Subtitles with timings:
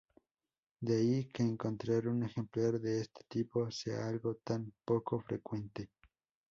[0.79, 5.91] De ahí que encontrar un ejemplar de este tipo sea algo tan poco frecuente.